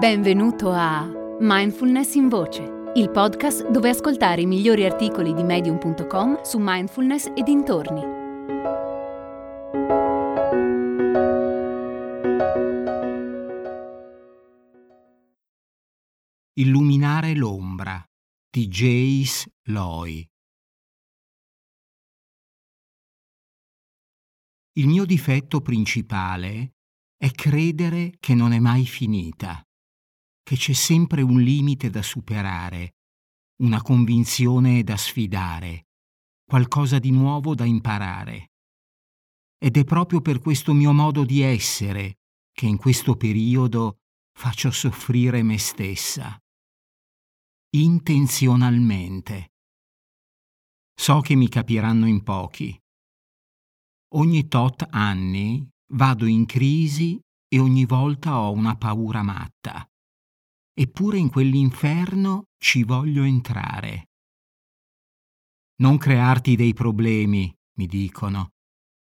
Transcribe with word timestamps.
Benvenuto 0.00 0.70
a 0.70 1.06
Mindfulness 1.40 2.14
in 2.14 2.30
Voce, 2.30 2.62
il 2.94 3.10
podcast 3.10 3.68
dove 3.68 3.90
ascoltare 3.90 4.40
i 4.40 4.46
migliori 4.46 4.86
articoli 4.86 5.34
di 5.34 5.42
medium.com 5.42 6.40
su 6.40 6.56
mindfulness 6.58 7.26
e 7.36 7.42
dintorni. 7.42 8.00
Illuminare 16.54 17.34
l'ombra 17.34 18.02
di 18.48 18.68
Jace 18.68 19.52
Loy 19.64 20.26
Il 24.78 24.86
mio 24.86 25.04
difetto 25.04 25.60
principale 25.60 26.76
è 27.18 27.30
credere 27.32 28.14
che 28.18 28.34
non 28.34 28.54
è 28.54 28.58
mai 28.58 28.86
finita 28.86 29.62
che 30.50 30.56
c'è 30.56 30.72
sempre 30.72 31.22
un 31.22 31.40
limite 31.40 31.90
da 31.90 32.02
superare, 32.02 32.96
una 33.62 33.80
convinzione 33.82 34.82
da 34.82 34.96
sfidare, 34.96 35.86
qualcosa 36.44 36.98
di 36.98 37.12
nuovo 37.12 37.54
da 37.54 37.64
imparare. 37.64 38.50
Ed 39.62 39.76
è 39.76 39.84
proprio 39.84 40.20
per 40.20 40.40
questo 40.40 40.72
mio 40.72 40.92
modo 40.92 41.24
di 41.24 41.40
essere 41.40 42.18
che 42.50 42.66
in 42.66 42.78
questo 42.78 43.14
periodo 43.14 44.00
faccio 44.36 44.72
soffrire 44.72 45.44
me 45.44 45.56
stessa. 45.56 46.36
Intenzionalmente. 47.76 49.52
So 51.00 51.20
che 51.20 51.36
mi 51.36 51.48
capiranno 51.48 52.08
in 52.08 52.24
pochi. 52.24 52.76
Ogni 54.14 54.48
tot 54.48 54.84
anni 54.90 55.64
vado 55.92 56.26
in 56.26 56.44
crisi 56.44 57.20
e 57.46 57.60
ogni 57.60 57.84
volta 57.84 58.40
ho 58.40 58.50
una 58.50 58.76
paura 58.76 59.22
matta 59.22 59.89
eppure 60.72 61.18
in 61.18 61.30
quell'inferno 61.30 62.44
ci 62.58 62.84
voglio 62.84 63.22
entrare. 63.22 64.08
Non 65.80 65.96
crearti 65.98 66.56
dei 66.56 66.74
problemi, 66.74 67.54
mi 67.78 67.86
dicono. 67.86 68.50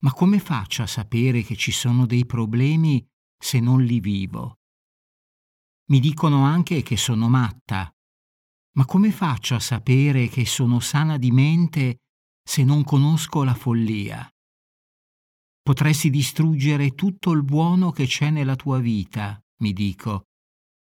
Ma 0.00 0.12
come 0.12 0.38
faccio 0.38 0.82
a 0.82 0.86
sapere 0.86 1.42
che 1.42 1.56
ci 1.56 1.72
sono 1.72 2.06
dei 2.06 2.26
problemi 2.26 3.04
se 3.36 3.60
non 3.60 3.82
li 3.82 4.00
vivo? 4.00 4.58
Mi 5.90 6.00
dicono 6.00 6.44
anche 6.44 6.82
che 6.82 6.96
sono 6.96 7.28
matta. 7.28 7.90
Ma 8.76 8.84
come 8.84 9.10
faccio 9.10 9.54
a 9.54 9.60
sapere 9.60 10.28
che 10.28 10.44
sono 10.44 10.80
sana 10.80 11.16
di 11.16 11.30
mente 11.30 11.98
se 12.42 12.62
non 12.62 12.84
conosco 12.84 13.42
la 13.42 13.54
follia? 13.54 14.28
Potresti 15.62 16.10
distruggere 16.10 16.94
tutto 16.94 17.32
il 17.32 17.42
buono 17.42 17.90
che 17.90 18.06
c'è 18.06 18.30
nella 18.30 18.56
tua 18.56 18.78
vita, 18.78 19.38
mi 19.62 19.72
dico, 19.72 20.27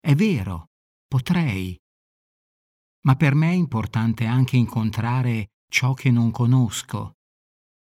è 0.00 0.14
vero, 0.14 0.70
potrei. 1.06 1.76
Ma 3.02 3.16
per 3.16 3.34
me 3.34 3.50
è 3.50 3.54
importante 3.54 4.26
anche 4.26 4.56
incontrare 4.56 5.50
ciò 5.70 5.92
che 5.94 6.10
non 6.10 6.30
conosco. 6.30 7.14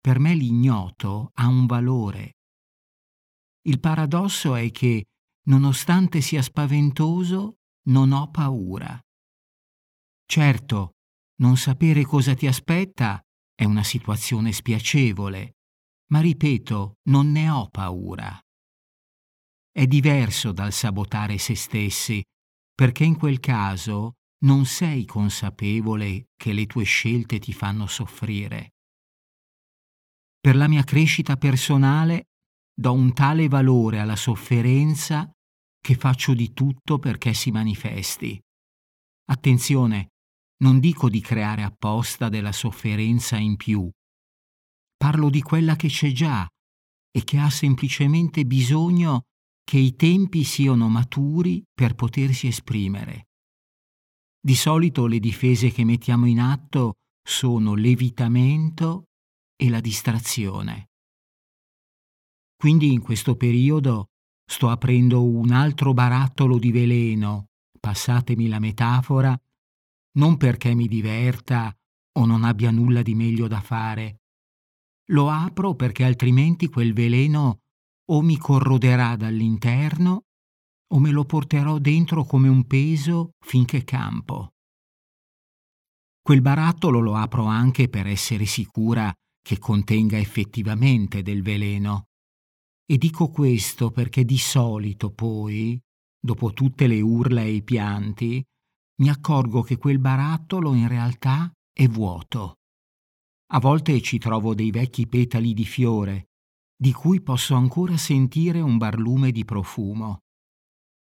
Per 0.00 0.18
me 0.18 0.34
l'ignoto 0.34 1.30
ha 1.34 1.46
un 1.46 1.66
valore. 1.66 2.36
Il 3.62 3.80
paradosso 3.80 4.54
è 4.54 4.70
che, 4.70 5.06
nonostante 5.46 6.20
sia 6.20 6.42
spaventoso, 6.42 7.58
non 7.86 8.12
ho 8.12 8.30
paura. 8.30 9.00
Certo, 10.26 10.92
non 11.40 11.56
sapere 11.56 12.04
cosa 12.04 12.34
ti 12.34 12.46
aspetta 12.46 13.20
è 13.54 13.64
una 13.64 13.84
situazione 13.84 14.52
spiacevole, 14.52 15.56
ma 16.10 16.20
ripeto, 16.20 16.98
non 17.08 17.30
ne 17.30 17.48
ho 17.48 17.68
paura 17.68 18.40
è 19.72 19.86
diverso 19.86 20.52
dal 20.52 20.72
sabotare 20.72 21.38
se 21.38 21.54
stessi, 21.54 22.22
perché 22.74 23.04
in 23.04 23.16
quel 23.16 23.40
caso 23.40 24.12
non 24.44 24.66
sei 24.66 25.06
consapevole 25.06 26.26
che 26.36 26.52
le 26.52 26.66
tue 26.66 26.84
scelte 26.84 27.38
ti 27.38 27.52
fanno 27.52 27.86
soffrire. 27.86 28.72
Per 30.38 30.56
la 30.56 30.68
mia 30.68 30.84
crescita 30.84 31.36
personale 31.36 32.26
do 32.74 32.92
un 32.92 33.12
tale 33.12 33.48
valore 33.48 33.98
alla 33.98 34.16
sofferenza 34.16 35.30
che 35.80 35.94
faccio 35.94 36.34
di 36.34 36.52
tutto 36.52 36.98
perché 36.98 37.32
si 37.32 37.50
manifesti. 37.50 38.40
Attenzione, 39.30 40.08
non 40.62 40.80
dico 40.80 41.08
di 41.08 41.20
creare 41.20 41.62
apposta 41.62 42.28
della 42.28 42.52
sofferenza 42.52 43.36
in 43.36 43.56
più. 43.56 43.88
Parlo 44.96 45.30
di 45.30 45.42
quella 45.42 45.76
che 45.76 45.88
c'è 45.88 46.12
già 46.12 46.46
e 47.10 47.24
che 47.24 47.38
ha 47.38 47.50
semplicemente 47.50 48.44
bisogno 48.44 49.22
che 49.72 49.78
i 49.78 49.96
tempi 49.96 50.44
siano 50.44 50.90
maturi 50.90 51.64
per 51.72 51.94
potersi 51.94 52.46
esprimere. 52.46 53.28
Di 54.38 54.54
solito 54.54 55.06
le 55.06 55.18
difese 55.18 55.70
che 55.70 55.82
mettiamo 55.82 56.26
in 56.26 56.40
atto 56.40 56.96
sono 57.26 57.72
l'evitamento 57.74 59.04
e 59.56 59.70
la 59.70 59.80
distrazione. 59.80 60.90
Quindi 62.54 62.92
in 62.92 63.00
questo 63.00 63.34
periodo 63.34 64.08
sto 64.44 64.68
aprendo 64.68 65.24
un 65.24 65.52
altro 65.52 65.94
barattolo 65.94 66.58
di 66.58 66.70
veleno, 66.70 67.46
passatemi 67.80 68.48
la 68.48 68.58
metafora, 68.58 69.34
non 70.18 70.36
perché 70.36 70.74
mi 70.74 70.86
diverta 70.86 71.74
o 72.18 72.26
non 72.26 72.44
abbia 72.44 72.70
nulla 72.70 73.00
di 73.00 73.14
meglio 73.14 73.48
da 73.48 73.62
fare. 73.62 74.18
Lo 75.12 75.30
apro 75.30 75.74
perché 75.74 76.04
altrimenti 76.04 76.68
quel 76.68 76.92
veleno 76.92 77.61
o 78.10 78.20
mi 78.20 78.36
corroderà 78.36 79.16
dall'interno 79.16 80.24
o 80.92 80.98
me 80.98 81.10
lo 81.10 81.24
porterò 81.24 81.78
dentro 81.78 82.24
come 82.24 82.48
un 82.48 82.66
peso 82.66 83.30
finché 83.40 83.84
campo. 83.84 84.50
Quel 86.20 86.42
barattolo 86.42 87.00
lo 87.00 87.16
apro 87.16 87.44
anche 87.46 87.88
per 87.88 88.06
essere 88.06 88.44
sicura 88.44 89.12
che 89.42 89.58
contenga 89.58 90.18
effettivamente 90.18 91.22
del 91.22 91.42
veleno. 91.42 92.08
E 92.84 92.98
dico 92.98 93.30
questo 93.30 93.90
perché 93.90 94.24
di 94.24 94.38
solito 94.38 95.10
poi, 95.10 95.80
dopo 96.20 96.52
tutte 96.52 96.86
le 96.86 97.00
urla 97.00 97.40
e 97.40 97.52
i 97.54 97.62
pianti, 97.62 98.44
mi 99.00 99.08
accorgo 99.08 99.62
che 99.62 99.78
quel 99.78 99.98
barattolo 99.98 100.74
in 100.74 100.86
realtà 100.88 101.50
è 101.72 101.88
vuoto. 101.88 102.58
A 103.52 103.58
volte 103.58 104.00
ci 104.00 104.18
trovo 104.18 104.54
dei 104.54 104.70
vecchi 104.70 105.06
petali 105.08 105.54
di 105.54 105.64
fiore 105.64 106.31
di 106.82 106.92
cui 106.92 107.20
posso 107.20 107.54
ancora 107.54 107.96
sentire 107.96 108.60
un 108.60 108.76
barlume 108.76 109.30
di 109.30 109.44
profumo. 109.44 110.22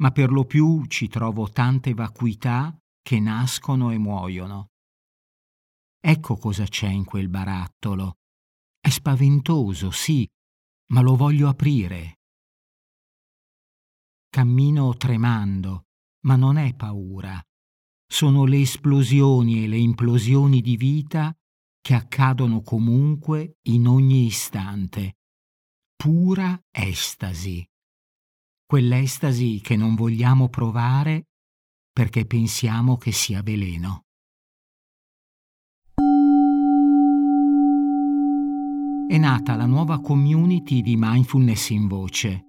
Ma 0.00 0.10
per 0.10 0.30
lo 0.30 0.44
più 0.44 0.84
ci 0.84 1.08
trovo 1.08 1.48
tante 1.48 1.94
vacuità 1.94 2.76
che 3.00 3.18
nascono 3.20 3.90
e 3.90 3.96
muoiono. 3.96 4.66
Ecco 5.98 6.36
cosa 6.36 6.64
c'è 6.64 6.88
in 6.88 7.06
quel 7.06 7.30
barattolo. 7.30 8.18
È 8.78 8.90
spaventoso, 8.90 9.90
sì, 9.90 10.28
ma 10.90 11.00
lo 11.00 11.16
voglio 11.16 11.48
aprire. 11.48 12.18
Cammino 14.28 14.94
tremando, 14.98 15.86
ma 16.26 16.36
non 16.36 16.58
è 16.58 16.74
paura. 16.74 17.42
Sono 18.06 18.44
le 18.44 18.60
esplosioni 18.60 19.64
e 19.64 19.68
le 19.68 19.78
implosioni 19.78 20.60
di 20.60 20.76
vita 20.76 21.34
che 21.80 21.94
accadono 21.94 22.60
comunque 22.60 23.56
in 23.68 23.88
ogni 23.88 24.26
istante 24.26 25.14
pura 25.96 26.60
estasi, 26.70 27.66
quell'estasi 28.64 29.60
che 29.62 29.76
non 29.76 29.94
vogliamo 29.94 30.48
provare 30.48 31.28
perché 31.90 32.26
pensiamo 32.26 32.96
che 32.96 33.10
sia 33.10 33.42
veleno. 33.42 34.02
È 39.08 39.18
nata 39.18 39.56
la 39.56 39.66
nuova 39.66 40.00
community 40.00 40.82
di 40.82 40.96
mindfulness 40.98 41.70
in 41.70 41.88
voce. 41.88 42.44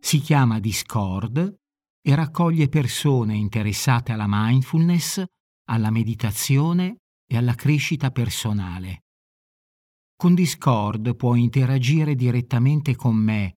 Si 0.00 0.18
chiama 0.18 0.60
Discord 0.60 1.56
e 2.02 2.14
raccoglie 2.14 2.68
persone 2.68 3.34
interessate 3.36 4.12
alla 4.12 4.26
mindfulness, 4.28 5.24
alla 5.70 5.90
meditazione 5.90 6.98
e 7.26 7.36
alla 7.38 7.54
crescita 7.54 8.10
personale. 8.10 9.03
Con 10.16 10.34
Discord 10.34 11.16
puoi 11.16 11.42
interagire 11.42 12.14
direttamente 12.14 12.94
con 12.94 13.16
me 13.16 13.56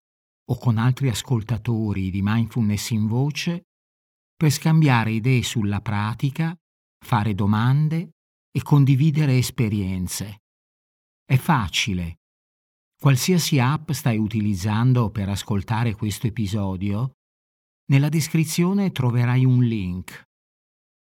o 0.49 0.57
con 0.57 0.77
altri 0.77 1.09
ascoltatori 1.09 2.09
di 2.09 2.21
mindfulness 2.21 2.89
in 2.91 3.07
voce 3.07 3.63
per 4.35 4.49
scambiare 4.49 5.11
idee 5.11 5.43
sulla 5.43 5.81
pratica, 5.81 6.55
fare 7.05 7.33
domande 7.33 8.11
e 8.51 8.61
condividere 8.63 9.37
esperienze. 9.37 10.41
È 11.23 11.37
facile. 11.37 12.17
Qualsiasi 12.99 13.59
app 13.59 13.91
stai 13.91 14.17
utilizzando 14.17 15.11
per 15.11 15.29
ascoltare 15.29 15.93
questo 15.93 16.27
episodio, 16.27 17.13
nella 17.89 18.09
descrizione 18.09 18.91
troverai 18.91 19.45
un 19.45 19.63
link. 19.63 20.23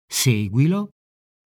Seguilo 0.05 0.89